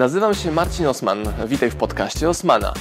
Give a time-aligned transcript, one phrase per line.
[0.00, 1.18] Nazywam się Marcin Osman.
[1.46, 2.72] Witaj w podcaście Osmana.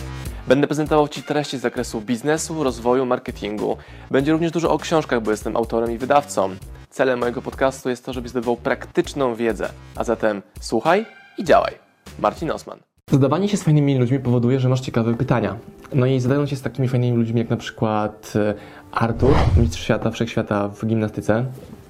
[0.48, 3.78] Będę prezentował Ci treści z zakresu biznesu, rozwoju, marketingu.
[4.12, 6.50] Będzie również dużo o książkach, bo jestem autorem i wydawcą.
[6.90, 9.70] Celem mojego podcastu jest to, żebyś zdobywał praktyczną wiedzę.
[9.96, 11.06] A zatem słuchaj
[11.38, 11.74] i działaj.
[12.20, 12.80] Marcin Osman.
[13.12, 15.58] Zadawanie się z fajnymi ludźmi powoduje, że masz ciekawe pytania.
[15.94, 18.54] No i zadają się z takimi fajnymi ludźmi jak na przykład e,
[18.92, 21.46] Artur, mistrz świata, wszechświata w gimnastyce.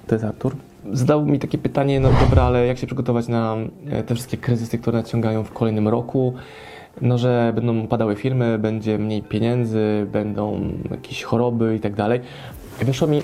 [0.06, 0.56] To jest Artur.
[0.92, 3.56] Zadał mi takie pytanie, no dobra, ale jak się przygotować na
[3.90, 6.34] e, te wszystkie kryzysy, które nadciągają w kolejnym roku?
[7.00, 12.20] No, że będą padały firmy, będzie mniej pieniędzy, będą jakieś choroby i tak dalej.
[12.82, 13.22] I wyszło mi,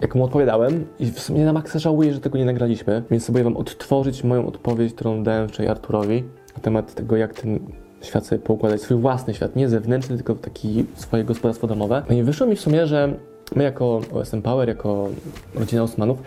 [0.00, 3.44] jak mu odpowiadałem, i w sumie na maksa żałuję, że tego nie nagraliśmy, więc sobie
[3.44, 6.24] wam odtworzyć moją odpowiedź, którą dałem wczoraj Arturowi
[6.56, 7.58] na temat tego, jak ten
[8.02, 12.02] świat sobie poukładać, swój własny świat, nie zewnętrzny, tylko taki swoje gospodarstwo domowe.
[12.10, 13.14] No i wyszło mi w sumie, że
[13.54, 15.08] my jako OSM Power, jako
[15.54, 16.22] rodzina Osmanów,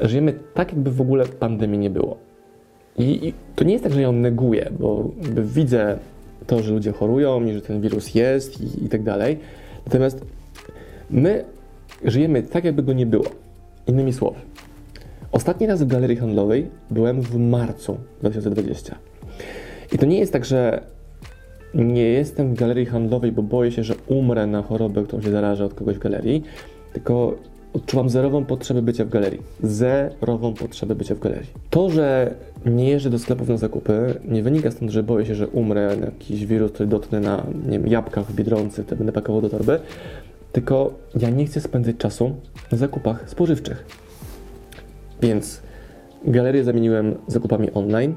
[0.00, 2.16] żyjemy tak, jakby w ogóle pandemii nie było.
[2.98, 5.98] I, I, to nie jest tak, że ją neguję, bo widzę
[6.46, 9.38] to, że ludzie chorują i że ten wirus jest i, i tak dalej.
[9.86, 10.24] Natomiast
[11.10, 11.44] my
[12.04, 13.24] żyjemy tak, jakby go nie było.
[13.86, 14.38] Innymi słowy,
[15.32, 18.98] ostatni raz w galerii handlowej byłem w marcu 2020.
[19.92, 20.82] I to nie jest tak, że
[21.74, 25.64] nie jestem w galerii handlowej, bo boję się, że umrę na chorobę, którą się zarażę
[25.64, 26.44] od kogoś w galerii,
[26.92, 27.34] tylko
[27.72, 29.42] odczuwam zerową potrzebę bycia w galerii.
[29.62, 31.50] Zerową potrzebę bycia w galerii.
[31.70, 32.34] To, że
[32.66, 36.06] nie jeżdżę do sklepów na zakupy, nie wynika stąd, że boję się, że umrę na
[36.06, 39.80] jakiś wirus, który dotknę na nie wiem, jabłkach w Biedronce, które będę pakował do torby,
[40.52, 42.34] tylko ja nie chcę spędzać czasu
[42.72, 43.84] na zakupach spożywczych.
[45.22, 45.62] Więc
[46.24, 48.14] galerię zamieniłem zakupami online,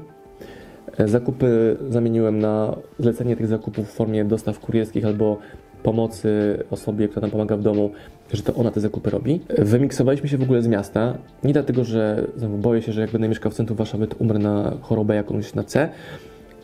[1.06, 5.38] Zakupy zamieniłem na zlecenie tych zakupów w formie dostaw kurierskich albo
[5.82, 7.90] pomocy osobie, która nam pomaga w domu,
[8.32, 9.40] że to ona te zakupy robi.
[9.58, 11.18] Wymiksowaliśmy się w ogóle z miasta.
[11.44, 14.38] Nie dlatego, że znowu boję się, że jak będę mieszkał w centrum Warszawy, to umrę
[14.38, 15.88] na chorobę jakąś na C,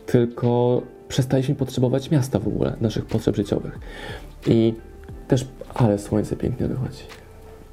[0.06, 3.78] tylko przestaliśmy potrzebować miasta w ogóle, naszych potrzeb życiowych.
[4.46, 4.74] I
[5.28, 7.02] też, ale słońce pięknie wychodzi.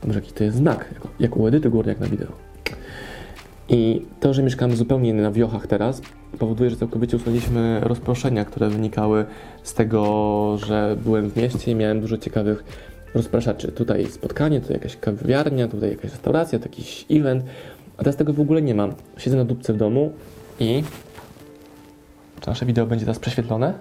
[0.08, 2.32] Może jaki to jest znak, jak, jak u Edyty Górniak na wideo.
[3.70, 6.02] I to, że mieszkamy zupełnie na wiochach teraz,
[6.40, 9.26] powoduje, że całkowicie usunięliśmy rozproszenia, które wynikały
[9.64, 12.64] z tego, że byłem w mieście i miałem dużo ciekawych
[13.14, 13.72] rozpraszaczy.
[13.72, 17.44] Tutaj spotkanie, tutaj jakaś kawiarnia, tutaj jakaś restauracja, to jakiś event,
[17.98, 18.94] a teraz tego w ogóle nie mam.
[19.18, 20.14] Siedzę na dupce w domu
[20.60, 20.84] i...
[22.42, 23.74] Czy nasze wideo będzie teraz prześwietlone?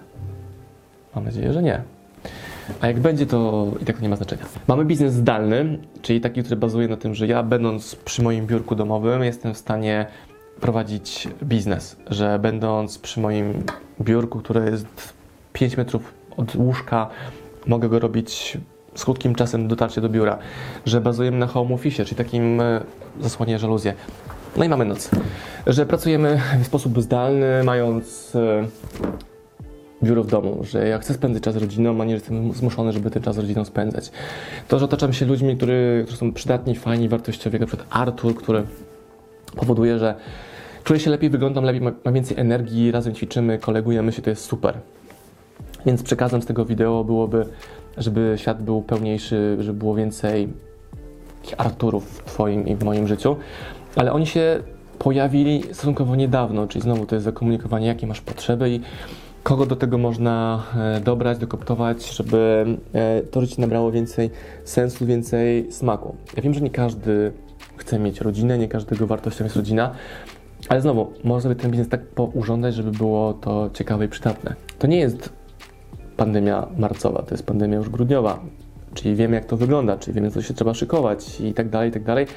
[1.15, 1.94] Mam nadzieję, że nie.
[2.81, 4.45] A jak będzie, to i tak nie ma znaczenia.
[4.67, 8.75] Mamy biznes zdalny, czyli taki, który bazuje na tym, że ja będąc przy moim biurku
[8.75, 10.05] domowym jestem w stanie
[10.61, 13.63] prowadzić biznes, że będąc przy moim
[14.01, 14.85] biurku, które jest
[15.53, 17.09] 5 metrów od łóżka,
[17.67, 18.57] mogę go robić
[18.95, 20.37] z krótkim czasem dotarcie do biura,
[20.85, 22.81] że bazujemy na home office, czyli takim e,
[23.21, 23.93] zasłanie żaluzję.
[24.57, 25.09] No i mamy noc.
[25.67, 28.67] Że pracujemy w sposób zdalny, mając e,
[30.03, 33.11] biuro w domu, że ja chcę spędzać czas z rodziną, a nie jestem zmuszony, żeby
[33.11, 34.11] ten czas z rodziną spędzać.
[34.67, 38.35] To, że otaczam się ludźmi, którzy, którzy są przydatni, fajni, wartościowi, jak na przykład Artur,
[38.35, 38.63] który
[39.55, 40.15] powoduje, że
[40.83, 44.77] czuję się lepiej, wyglądam lepiej, mam więcej energii, razem ćwiczymy, kolegujemy się, to jest super.
[45.85, 47.45] Więc przekazem z tego wideo byłoby,
[47.97, 50.49] żeby świat był pełniejszy, żeby było więcej
[51.57, 53.35] Arturów w Twoim i w moim życiu,
[53.95, 54.59] ale oni się
[54.99, 58.81] pojawili stosunkowo niedawno, czyli znowu to jest zakomunikowanie, jakie masz potrzeby i
[59.45, 64.29] kogo do tego można e, dobrać, dokoptować, żeby e, to życie nabrało więcej
[64.63, 66.15] sensu, więcej smaku.
[66.37, 67.31] Ja wiem, że nie każdy
[67.77, 69.91] chce mieć rodzinę, nie każdego wartością jest rodzina,
[70.69, 74.55] ale znowu, można sobie ten biznes tak pourządzać, żeby było to ciekawe i przydatne.
[74.79, 75.29] To nie jest
[76.17, 78.39] pandemia marcowa, to jest pandemia już grudniowa,
[78.93, 81.93] czyli wiemy jak to wygląda, czyli wiemy co się trzeba szykować i tak dalej, i
[81.93, 82.27] tak dalej.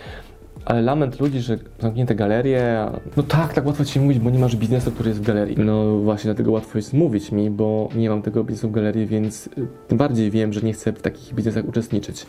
[0.68, 2.86] Ale lament ludzi, że zamknięte galerie,
[3.16, 5.56] no tak, tak łatwo ci mówić, bo nie masz biznesu, który jest w galerii.
[5.58, 9.46] No właśnie dlatego łatwo jest mówić mi, bo nie mam tego biznesu w galerii, więc
[9.46, 9.50] y,
[9.88, 12.26] tym bardziej wiem, że nie chcę w takich biznesach uczestniczyć.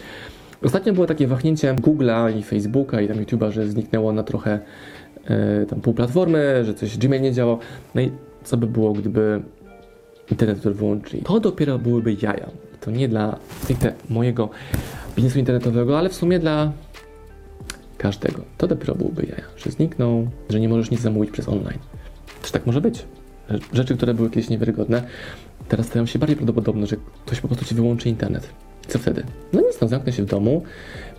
[0.63, 4.59] Ostatnio było takie wahnięcie Google'a i Facebooka i tam YouTube'a, że zniknęło na trochę
[5.25, 7.57] e, tam pół platformy, że coś Gmail nie działał.
[7.95, 8.11] No i
[8.43, 9.41] co by było, gdyby
[10.31, 11.23] internet który wyłączyli?
[11.23, 12.49] To dopiero byłyby jaja.
[12.81, 13.37] To nie dla
[14.09, 14.49] mojego
[15.15, 16.71] biznesu internetowego, ale w sumie dla
[17.99, 18.41] każdego.
[18.57, 21.79] To dopiero byłoby jaja, że zniknął, że nie możesz nic zamówić przez online.
[22.41, 23.05] Też tak może być.
[23.73, 25.03] Rzeczy, które były kiedyś niewiarygodne,
[25.67, 28.49] teraz stają się bardziej prawdopodobne, że ktoś po prostu ci wyłączy internet.
[28.87, 29.23] Co wtedy?
[29.53, 30.63] No nic, no zamknę się w domu,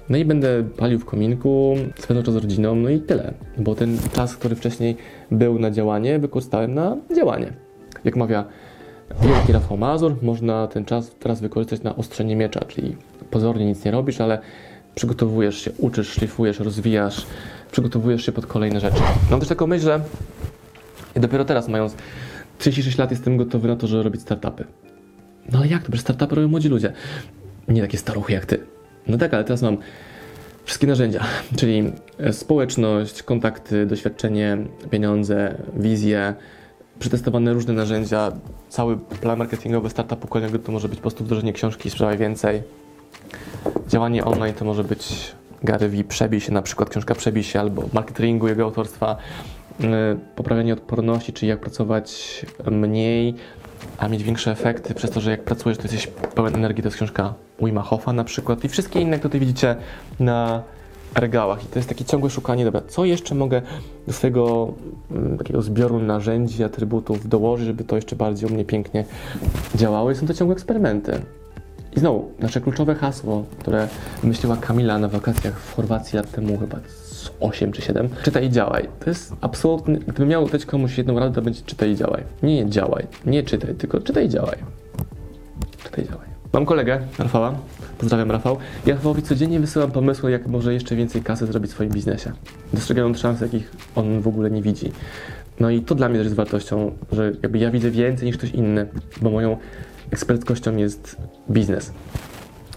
[0.09, 3.35] no i będę palił w kominku, spędzał czas z rodziną, no i tyle.
[3.59, 4.97] Bo ten czas, który wcześniej
[5.31, 7.53] był na działanie, wykorzystałem na działanie.
[8.05, 8.44] Jak mawia
[9.23, 12.97] wielki Rafał Mazur, można ten czas teraz wykorzystać na ostrzenie miecza, czyli
[13.31, 14.38] pozornie nic nie robisz, ale
[14.94, 17.26] przygotowujesz się, uczysz, szlifujesz, rozwijasz,
[17.72, 19.00] przygotowujesz się pod kolejne rzeczy.
[19.31, 20.00] Mam też taką myśl, że
[21.16, 21.94] dopiero teraz mając
[22.58, 24.64] 36 lat jestem gotowy na to, żeby robić startupy.
[25.52, 25.87] No ale jak to?
[25.87, 26.92] Przecież startupy robią młodzi ludzie.
[27.69, 28.66] Nie takie staruchy jak ty.
[29.06, 29.76] No tak, ale teraz mam
[30.64, 31.25] wszystkie narzędzia,
[31.56, 31.92] czyli
[32.32, 34.58] społeczność, kontakty, doświadczenie,
[34.90, 36.34] pieniądze, wizje,
[36.98, 38.32] przetestowane różne narzędzia,
[38.69, 42.62] cały plan marketingowy startupu kolejnego to może być po prostu wdrożenie książki Sprzedawaj Więcej.
[43.90, 45.32] Działanie online to może być
[45.62, 49.16] Gary Vee, Przebij się, na przykład książka Przebij się, albo marketingu jego autorstwa,
[49.81, 52.40] e, poprawianie odporności, czyli jak pracować
[52.70, 53.34] mniej,
[53.98, 56.82] a mieć większe efekty przez to, że jak pracujesz, to jesteś pełen energii.
[56.82, 59.76] To jest książka Wima Hoffa na przykład i wszystkie inne, które tutaj widzicie
[60.20, 60.62] na
[61.14, 61.64] regałach.
[61.64, 63.62] I to jest takie ciągłe szukanie, dobra, co jeszcze mogę
[64.06, 64.72] do swojego
[65.10, 69.04] mm, takiego zbioru narzędzi, atrybutów dołożyć, żeby to jeszcze bardziej u mnie pięknie
[69.75, 70.10] działało.
[70.10, 71.20] I są to ciągłe eksperymenty.
[71.96, 73.88] I znowu, nasze kluczowe hasło, które
[74.22, 78.50] wymyśliła Kamila na wakacjach w Chorwacji lat temu, chyba z 8 czy 7, czytaj i
[78.50, 78.88] działaj.
[79.00, 82.22] To jest absolutnie, gdybym miał dać komuś jedną radę, to będzie czytaj i działaj.
[82.42, 84.56] Nie działaj, nie czytaj, tylko czytaj i działaj.
[85.84, 86.31] Czytaj i działaj.
[86.52, 87.54] Mam kolegę, Rafała,
[87.98, 88.56] pozdrawiam Rafał.
[88.87, 92.32] Ja Rafałowi codziennie wysyłam pomysły, jak może jeszcze więcej kasy zrobić w swoim biznesie.
[92.72, 94.92] Dostrzegając szans, jakich on w ogóle nie widzi.
[95.60, 98.50] No i to dla mnie też jest wartością, że jakby ja widzę więcej niż ktoś
[98.50, 98.87] inny,
[99.20, 99.56] bo moją
[100.11, 101.17] eksperckością jest
[101.51, 101.93] biznes.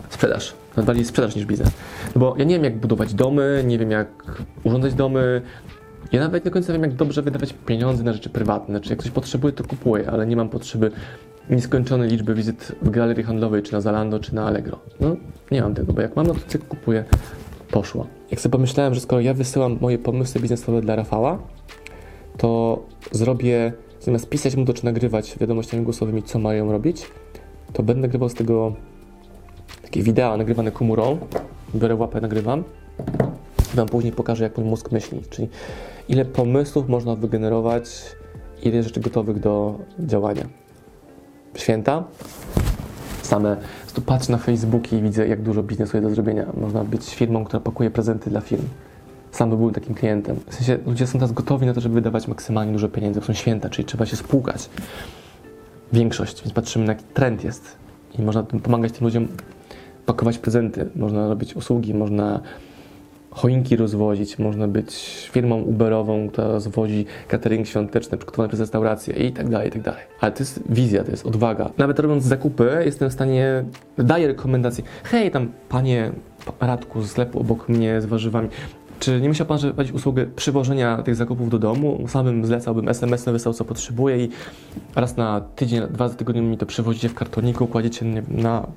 [0.10, 0.54] Sprzedaż.
[0.76, 1.70] Nawet bardziej sprzedaż niż biznes.
[2.16, 4.08] No bo ja nie wiem, jak budować domy, nie wiem, jak
[4.64, 5.42] urządzać domy.
[6.12, 8.76] Ja nawet nie do końca wiem, jak dobrze wydawać pieniądze na rzeczy prywatne.
[8.76, 10.92] Znaczy, jak ktoś potrzebuje, to kupuję, ale nie mam potrzeby
[11.50, 14.80] nieskończonej liczby wizyt w galerii handlowej, czy na Zalando, czy na Allegro.
[15.00, 15.16] No,
[15.52, 17.04] nie mam tego, bo jak mam, no to cyk kupuję,
[17.72, 18.08] poszło.
[18.32, 21.40] Jak sobie pomyślałem, że skoro ja wysyłam moje pomysły biznesowe dla Rafała,
[22.38, 22.80] to
[23.12, 27.06] zrobię, zamiast pisać mu to, czy nagrywać wiadomościami głosowymi, co mają robić,
[27.74, 28.74] to będę nagrywał z tego
[29.82, 31.18] takie wideo nagrywane komórą.
[31.76, 32.64] Biorę łapę, nagrywam.
[33.74, 35.50] Wam później pokażę, jak mój mózg myśli, czyli
[36.10, 38.02] ile pomysłów można wygenerować,
[38.64, 40.46] ile rzeczy gotowych do działania.
[41.56, 42.04] Święta,
[43.22, 43.58] same,
[43.94, 44.02] tu
[44.32, 46.46] na Facebooki i widzę, jak dużo biznesu jest do zrobienia.
[46.58, 48.64] Można być firmą, która pakuje prezenty dla firm.
[49.34, 50.40] Sam byłem takim klientem.
[50.50, 53.34] W sensie ludzie są teraz gotowi na to, żeby wydawać maksymalnie dużo pieniędzy, bo są
[53.34, 54.70] święta, czyli trzeba się spłukać.
[55.94, 57.78] Większość, więc patrzymy, na jaki trend jest.
[58.20, 59.28] I można tym pomagać tym ludziom
[60.06, 62.40] pakować prezenty, można robić usługi, można
[63.32, 64.96] choinki rozwozić, można być
[65.32, 70.02] firmą Uberową, która rozwozi catering świąteczny przygotowany przez restaurację i tak dalej, i tak dalej.
[70.22, 71.70] Ale to jest wizja, to jest odwaga.
[71.78, 73.64] Nawet robiąc zakupy jestem w stanie,
[73.98, 74.84] daję rekomendacje.
[75.04, 76.12] Hej, tam panie
[76.60, 78.50] Radku z sklepu obok mnie z warzywami,
[79.04, 82.06] czy nie musiał Pan prowadzić usługę przywożenia tych zakupów do domu?
[82.08, 84.30] Samym zlecałbym SMS, wysłał co potrzebuje i
[84.96, 88.68] raz na tydzień, dwa razy tygodnie mi to przywozicie w kartoniku, kładziecie na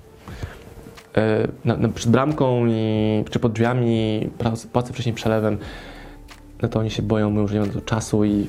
[1.17, 4.29] E, na, na, przed bramką i, czy pod drzwiami,
[4.73, 5.59] płacę wcześniej przelewem,
[6.63, 8.49] no to oni się boją, mówią, że nie mają czasu i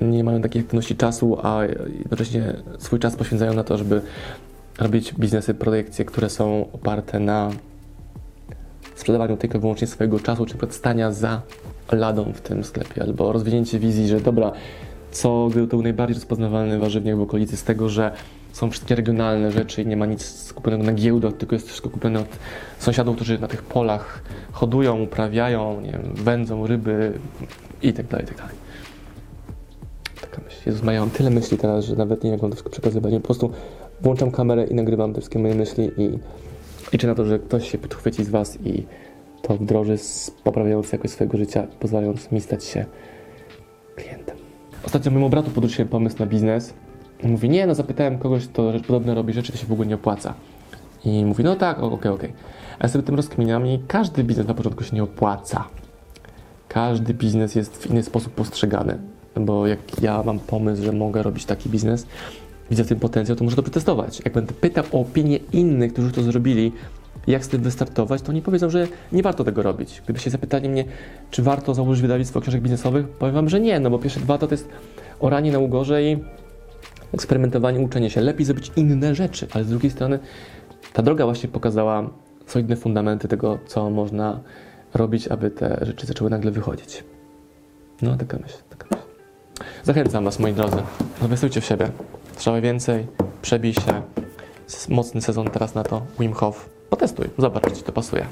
[0.00, 1.64] nie mają takiej aktywności czasu, a
[1.98, 4.02] jednocześnie swój czas poświęcają na to, żeby
[4.78, 7.50] robić biznesy, projekcje, które są oparte na
[9.00, 11.42] sprzedawaniu tylko wyłącznie swojego czasu, czy stania za
[11.92, 14.52] ladą w tym sklepie, albo rozwinięcie wizji, że dobra,
[15.10, 18.12] co był najbardziej rozpoznawalny warzywniak w okolicy z tego, że
[18.52, 22.20] są wszystkie regionalne rzeczy i nie ma nic skupionego na giełdach, tylko jest wszystko kupione
[22.20, 22.28] od
[22.78, 27.12] sąsiadów, którzy na tych polach hodują, uprawiają, nie wiem, wędzą ryby
[27.82, 28.54] i tak dalej, i tak.
[30.20, 30.56] Taka myśl.
[30.66, 33.14] Jezus, ja mam tyle myśli teraz, że nawet nie wiem, jak mam to wszystko przekazywać.
[33.14, 33.50] Po prostu
[34.00, 36.18] włączam kamerę i nagrywam te wszystkie moje myśli i
[36.92, 38.86] liczę na to, że ktoś się podchwyci z Was i
[39.42, 39.96] to wdroży,
[40.44, 42.86] poprawiając jakość swojego życia, pozwalając mi stać się
[43.96, 44.36] klientem.
[44.86, 46.74] Ostatnio mojemu bratu podrzuciłem pomysł na biznes,
[47.22, 50.34] Mówi, nie, no zapytałem kogoś, kto podobne robi rzeczy, to się w ogóle nie opłaca.
[51.04, 52.30] I mówi, no tak, okej, okay, okej.
[52.30, 52.42] Okay.
[52.78, 55.64] A ja sobie tym rozkminiam i każdy biznes na początku się nie opłaca.
[56.68, 58.98] Każdy biznes jest w inny sposób postrzegany.
[59.36, 62.06] Bo jak ja mam pomysł, że mogę robić taki biznes,
[62.70, 64.22] widzę w tym potencjał, to muszę to przetestować.
[64.24, 66.72] Jak będę pytał o opinię innych, którzy to zrobili,
[67.26, 70.02] jak z tym wystartować, to oni powiedzą, że nie warto tego robić.
[70.04, 70.84] Gdybyście zapytali mnie,
[71.30, 74.46] czy warto założyć wydawnictwo książek biznesowych, powiem wam, że nie, no bo pierwsze dwa to,
[74.46, 74.68] to jest
[75.20, 76.18] oranie na ugorze i
[77.14, 78.20] eksperymentowanie, uczenie się.
[78.20, 80.18] Lepiej zrobić inne rzeczy, ale z drugiej strony
[80.92, 82.10] ta droga właśnie pokazała
[82.46, 84.40] solidne fundamenty tego, co można
[84.94, 87.04] robić, aby te rzeczy zaczęły nagle wychodzić.
[88.02, 89.02] No, taka myśl, taka myśl.
[89.84, 90.76] Zachęcam Was, moi drodzy,
[91.22, 91.90] inwestujcie w siebie.
[92.40, 93.06] Trzeba więcej,
[93.42, 94.02] przebij się.
[94.88, 96.02] Mocny sezon teraz na to.
[96.20, 96.68] Wim Hof.
[96.90, 98.26] Potestuj, zobacz, czy to pasuje.